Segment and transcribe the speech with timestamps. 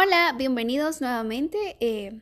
[0.00, 1.76] Hola, bienvenidos nuevamente.
[1.80, 2.20] Eh,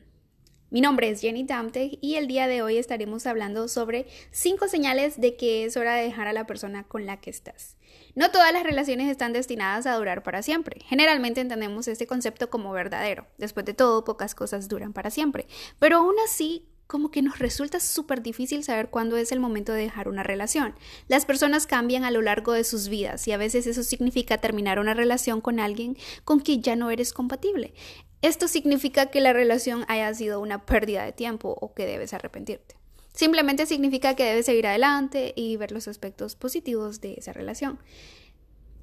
[0.71, 5.21] mi nombre es Jenny Damte y el día de hoy estaremos hablando sobre cinco señales
[5.21, 7.77] de que es hora de dejar a la persona con la que estás.
[8.15, 10.81] No todas las relaciones están destinadas a durar para siempre.
[10.85, 13.27] Generalmente entendemos este concepto como verdadero.
[13.37, 15.45] Después de todo, pocas cosas duran para siempre.
[15.77, 19.81] Pero aún así, como que nos resulta súper difícil saber cuándo es el momento de
[19.81, 20.73] dejar una relación.
[21.07, 24.79] Las personas cambian a lo largo de sus vidas y a veces eso significa terminar
[24.79, 27.73] una relación con alguien con quien ya no eres compatible.
[28.21, 32.75] Esto significa que la relación haya sido una pérdida de tiempo o que debes arrepentirte.
[33.13, 37.79] Simplemente significa que debes seguir adelante y ver los aspectos positivos de esa relación.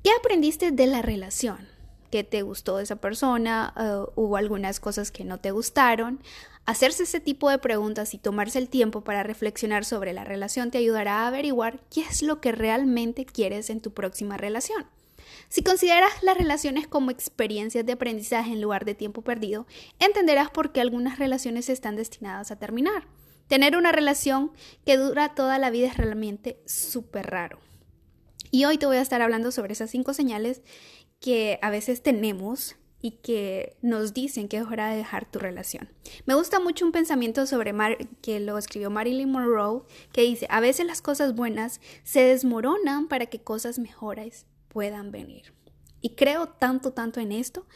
[0.02, 1.73] ¿Qué aprendiste de la relación?
[2.10, 3.72] ¿Qué te gustó de esa persona?
[3.76, 6.20] Uh, ¿Hubo algunas cosas que no te gustaron?
[6.66, 10.78] Hacerse ese tipo de preguntas y tomarse el tiempo para reflexionar sobre la relación te
[10.78, 14.86] ayudará a averiguar qué es lo que realmente quieres en tu próxima relación.
[15.48, 19.66] Si consideras las relaciones como experiencias de aprendizaje en lugar de tiempo perdido,
[19.98, 23.06] entenderás por qué algunas relaciones están destinadas a terminar.
[23.48, 24.52] Tener una relación
[24.86, 27.58] que dura toda la vida es realmente súper raro.
[28.50, 30.62] Y hoy te voy a estar hablando sobre esas cinco señales
[31.24, 35.88] que a veces tenemos y que nos dicen que es hora de dejar tu relación.
[36.26, 37.72] Me gusta mucho un pensamiento sobre
[38.20, 43.24] que lo escribió Marilyn Monroe que dice, a veces las cosas buenas se desmoronan para
[43.24, 45.54] que cosas mejores puedan venir.
[46.02, 47.66] Y creo tanto, tanto en esto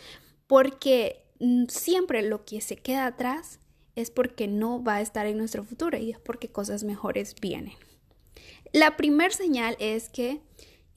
[0.46, 3.60] porque mm, siempre lo que se queda atrás
[3.96, 7.78] es porque no va a estar en nuestro futuro y es porque cosas mejores vienen.
[8.74, 10.42] La primera señal es que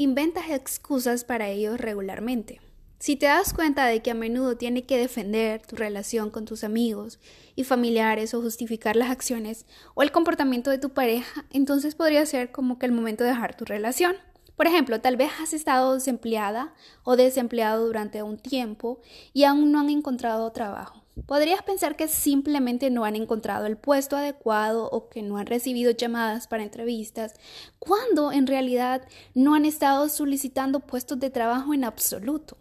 [0.02, 2.60] inventas excusas para ellos regularmente.
[3.02, 6.64] Si te das cuenta de que a menudo tiene que defender tu relación con tus
[6.64, 7.20] amigos
[7.56, 12.52] y familiares o justificar las acciones o el comportamiento de tu pareja, entonces podría ser
[12.52, 14.16] como que el momento de dejar tu relación.
[14.56, 19.02] Por ejemplo, tal vez has estado desempleada o desempleado durante un tiempo
[19.34, 21.01] y aún no han encontrado trabajo.
[21.26, 25.92] Podrías pensar que simplemente no han encontrado el puesto adecuado o que no han recibido
[25.92, 27.34] llamadas para entrevistas,
[27.80, 29.02] cuando en realidad
[29.34, 32.58] no han estado solicitando puestos de trabajo en absoluto.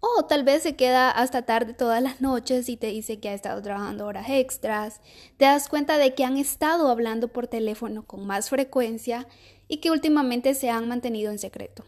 [0.00, 3.34] O tal vez se queda hasta tarde todas las noches y te dice que ha
[3.34, 5.00] estado trabajando horas extras.
[5.36, 9.26] Te das cuenta de que han estado hablando por teléfono con más frecuencia
[9.68, 11.84] y que últimamente se han mantenido en secreto.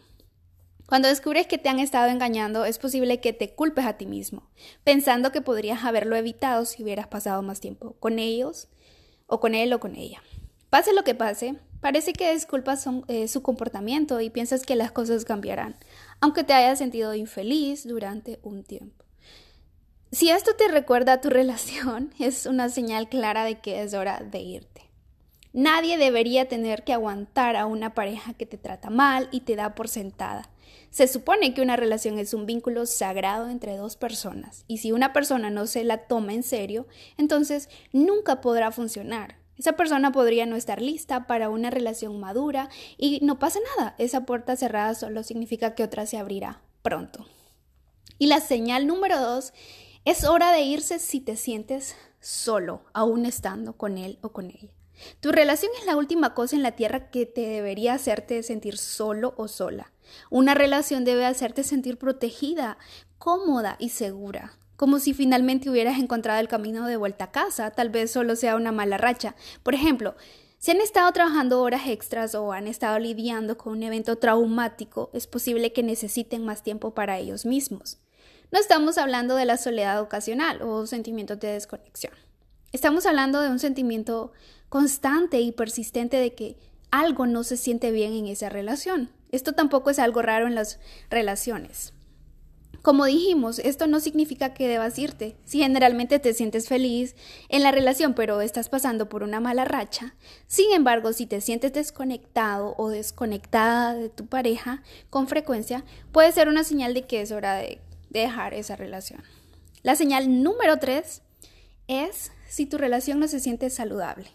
[0.89, 4.49] Cuando descubres que te han estado engañando, es posible que te culpes a ti mismo,
[4.85, 8.69] pensando que podrías haberlo evitado si hubieras pasado más tiempo con ellos
[9.27, 10.23] o con él o con ella.
[10.71, 15.27] Pase lo que pase, parece que disculpas eh, su comportamiento y piensas que las cosas
[15.27, 15.77] cambiarán,
[16.21, 19.05] aunque te hayas sentido infeliz durante un tiempo.
[20.11, 24.21] Si esto te recuerda a tu relación, es una señal clara de que es hora
[24.21, 24.89] de irte.
[25.53, 29.75] Nadie debería tener que aguantar a una pareja que te trata mal y te da
[29.75, 30.49] por sentada.
[30.91, 35.13] Se supone que una relación es un vínculo sagrado entre dos personas, y si una
[35.13, 39.37] persona no se la toma en serio, entonces nunca podrá funcionar.
[39.59, 43.97] Esa persona podría no estar lista para una relación madura y no pasa nada.
[43.99, 47.27] Esa puerta cerrada solo significa que otra se abrirá pronto.
[48.19, 49.53] Y la señal número dos,
[50.05, 54.71] es hora de irse si te sientes solo, aún estando con él o con ella.
[55.21, 59.35] Tu relación es la última cosa en la tierra que te debería hacerte sentir solo
[59.37, 59.93] o sola.
[60.31, 62.79] Una relación debe hacerte sentir protegida,
[63.19, 67.91] cómoda y segura como si finalmente hubieras encontrado el camino de vuelta a casa, tal
[67.91, 69.35] vez solo sea una mala racha.
[69.65, 70.15] Por ejemplo,
[70.59, 75.27] si han estado trabajando horas extras o han estado lidiando con un evento traumático, es
[75.27, 77.99] posible que necesiten más tiempo para ellos mismos.
[78.53, 82.13] No estamos hablando de la soledad ocasional o sentimientos de desconexión.
[82.71, 84.33] Estamos hablando de un sentimiento
[84.69, 86.57] constante y persistente de que
[86.93, 89.11] algo no se siente bien en esa relación.
[89.31, 90.81] Esto tampoco es algo raro en las
[91.11, 91.93] relaciones.
[92.83, 95.37] Como dijimos, esto no significa que debas irte.
[95.45, 97.17] Si generalmente te sientes feliz
[97.49, 100.15] en la relación pero estás pasando por una mala racha,
[100.47, 106.49] sin embargo, si te sientes desconectado o desconectada de tu pareja con frecuencia, puede ser
[106.49, 107.81] una señal de que es hora de
[108.11, 109.23] dejar esa relación.
[109.83, 111.23] La señal número tres
[111.89, 114.31] es si tu relación no se siente saludable,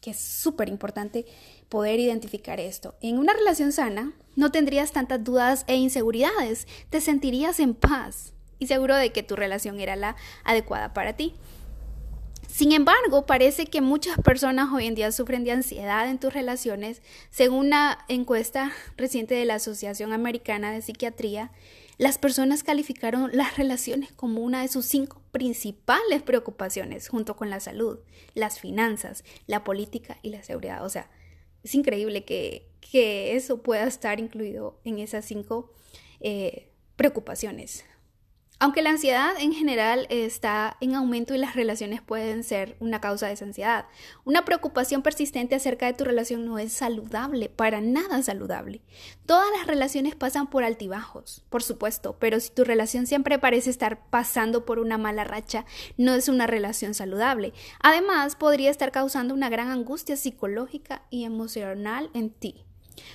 [0.00, 1.24] que es súper importante
[1.70, 2.94] poder identificar esto.
[3.00, 8.66] En una relación sana, no tendrías tantas dudas e inseguridades, te sentirías en paz y
[8.66, 11.34] seguro de que tu relación era la adecuada para ti.
[12.46, 17.00] Sin embargo, parece que muchas personas hoy en día sufren de ansiedad en tus relaciones.
[17.30, 21.52] Según una encuesta reciente de la Asociación Americana de Psiquiatría,
[21.96, 27.60] las personas calificaron las relaciones como una de sus cinco principales preocupaciones, junto con la
[27.60, 28.00] salud,
[28.34, 30.84] las finanzas, la política y la seguridad.
[30.84, 31.08] O sea,
[31.62, 35.70] es increíble que, eso pueda estar incluido en esas cinco
[36.18, 37.84] eh, preocupaciones.
[38.62, 43.26] Aunque la ansiedad en general está en aumento y las relaciones pueden ser una causa
[43.26, 43.86] de esa ansiedad,
[44.26, 48.82] una preocupación persistente acerca de tu relación no es saludable, para nada saludable.
[49.24, 54.06] Todas las relaciones pasan por altibajos, por supuesto, pero si tu relación siempre parece estar
[54.10, 55.64] pasando por una mala racha,
[55.96, 57.54] no es una relación saludable.
[57.82, 62.66] Además, podría estar causando una gran angustia psicológica y emocional en ti.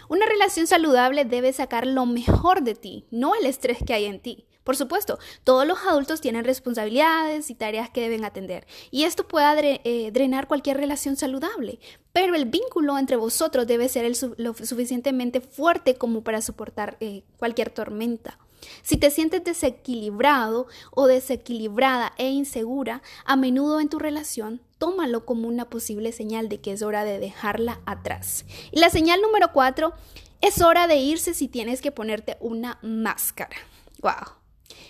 [0.09, 4.19] Una relación saludable debe sacar lo mejor de ti, no el estrés que hay en
[4.19, 4.47] ti.
[4.65, 9.79] Por supuesto, todos los adultos tienen responsabilidades y tareas que deben atender, y esto puede
[9.83, 11.79] eh, drenar cualquier relación saludable,
[12.11, 17.69] pero el vínculo entre vosotros debe ser lo suficientemente fuerte como para soportar eh, cualquier
[17.69, 18.39] tormenta.
[18.81, 25.47] Si te sientes desequilibrado o desequilibrada e insegura a menudo en tu relación, tómalo como
[25.47, 28.45] una posible señal de que es hora de dejarla atrás.
[28.71, 29.93] Y la señal número cuatro,
[30.41, 33.55] es hora de irse si tienes que ponerte una máscara.
[34.01, 34.34] ¡Wow!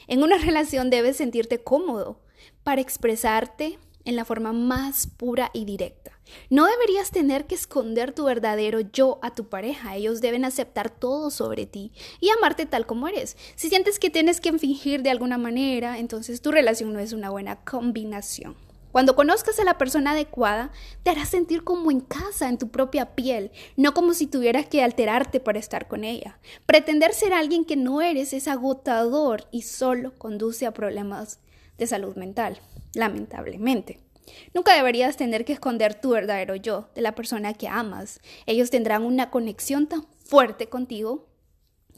[0.07, 2.21] En una relación debes sentirte cómodo
[2.63, 6.11] para expresarte en la forma más pura y directa.
[6.49, 9.95] No deberías tener que esconder tu verdadero yo a tu pareja.
[9.95, 13.35] Ellos deben aceptar todo sobre ti y amarte tal como eres.
[13.55, 17.29] Si sientes que tienes que fingir de alguna manera, entonces tu relación no es una
[17.29, 18.64] buena combinación.
[18.95, 20.71] Cuando conozcas a la persona adecuada,
[21.03, 24.81] te hará sentir como en casa, en tu propia piel, no como si tuvieras que
[24.81, 26.39] alterarte para estar con ella.
[26.65, 31.41] Pretender ser alguien que no eres es agotador y solo conduce a problemas
[31.77, 32.61] de salud mental,
[32.93, 33.99] lamentablemente.
[34.53, 38.21] Nunca deberías tener que esconder tu verdadero yo de la persona que amas.
[38.45, 41.27] Ellos tendrán una conexión tan fuerte contigo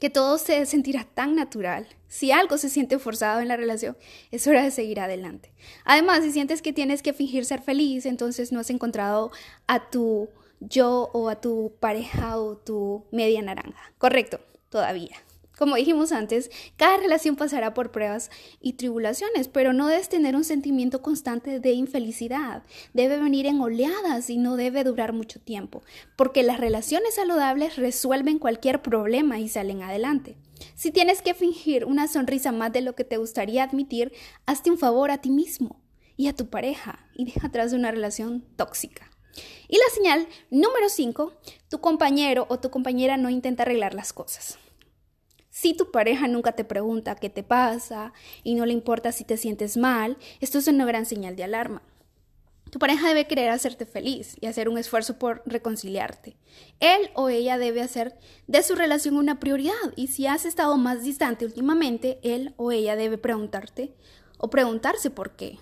[0.00, 1.86] que todo se sentirá tan natural.
[2.06, 3.96] Si algo se siente forzado en la relación,
[4.30, 5.52] es hora de seguir adelante.
[5.84, 9.30] Además, si sientes que tienes que fingir ser feliz, entonces no has encontrado
[9.66, 10.28] a tu
[10.60, 13.92] yo o a tu pareja o tu media naranja.
[13.98, 14.40] Correcto,
[14.70, 15.16] todavía.
[15.58, 20.44] Como dijimos antes, cada relación pasará por pruebas y tribulaciones, pero no debes tener un
[20.44, 22.62] sentimiento constante de infelicidad.
[22.94, 25.82] Debe venir en oleadas y no debe durar mucho tiempo,
[26.14, 30.36] porque las relaciones saludables resuelven cualquier problema y salen adelante.
[30.76, 34.12] Si tienes que fingir una sonrisa más de lo que te gustaría admitir,
[34.46, 35.80] hazte un favor a ti mismo
[36.16, 39.10] y a tu pareja y deja atrás de una relación tóxica.
[39.66, 41.32] Y la señal número 5,
[41.68, 44.56] tu compañero o tu compañera no intenta arreglar las cosas.
[45.60, 48.12] Si tu pareja nunca te pregunta qué te pasa
[48.44, 51.82] y no le importa si te sientes mal, esto es una gran señal de alarma.
[52.70, 56.36] Tu pareja debe querer hacerte feliz y hacer un esfuerzo por reconciliarte.
[56.78, 58.16] Él o ella debe hacer
[58.46, 62.94] de su relación una prioridad y si has estado más distante últimamente, él o ella
[62.94, 63.96] debe preguntarte
[64.38, 65.58] o preguntarse por qué.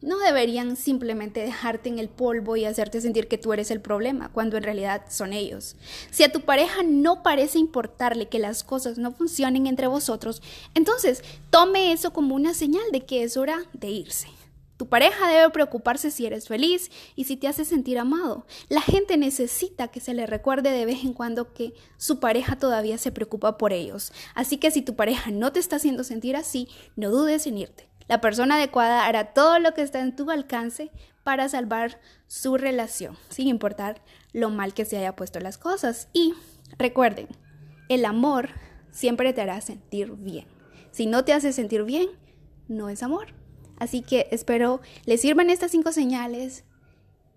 [0.00, 4.30] No deberían simplemente dejarte en el polvo y hacerte sentir que tú eres el problema,
[4.32, 5.74] cuando en realidad son ellos.
[6.12, 10.40] Si a tu pareja no parece importarle que las cosas no funcionen entre vosotros,
[10.74, 14.28] entonces tome eso como una señal de que es hora de irse.
[14.76, 18.46] Tu pareja debe preocuparse si eres feliz y si te hace sentir amado.
[18.68, 22.96] La gente necesita que se le recuerde de vez en cuando que su pareja todavía
[22.98, 24.12] se preocupa por ellos.
[24.36, 27.88] Así que si tu pareja no te está haciendo sentir así, no dudes en irte.
[28.08, 30.90] La persona adecuada hará todo lo que está en tu alcance
[31.22, 34.02] para salvar su relación, sin importar
[34.32, 36.08] lo mal que se haya puesto las cosas.
[36.12, 36.34] Y
[36.78, 37.28] recuerden,
[37.88, 38.50] el amor
[38.90, 40.46] siempre te hará sentir bien.
[40.90, 42.08] Si no te hace sentir bien,
[42.66, 43.34] no es amor.
[43.78, 46.64] Así que espero les sirvan estas cinco señales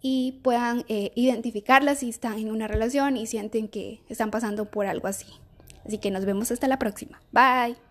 [0.02, 4.88] y puedan eh, identificarlas si están en una relación y sienten que están pasando por
[4.88, 5.28] algo así.
[5.86, 7.22] Así que nos vemos hasta la próxima.
[7.32, 7.91] Bye.